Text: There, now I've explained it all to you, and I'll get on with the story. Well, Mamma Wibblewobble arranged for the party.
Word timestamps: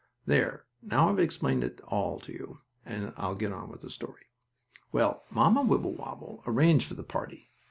There, 0.25 0.65
now 0.81 1.09
I've 1.11 1.19
explained 1.19 1.63
it 1.63 1.79
all 1.87 2.19
to 2.21 2.31
you, 2.31 2.61
and 2.83 3.13
I'll 3.17 3.35
get 3.35 3.51
on 3.51 3.69
with 3.69 3.81
the 3.81 3.91
story. 3.91 4.25
Well, 4.91 5.25
Mamma 5.29 5.61
Wibblewobble 5.61 6.41
arranged 6.47 6.87
for 6.87 6.95
the 6.95 7.03
party. 7.03 7.51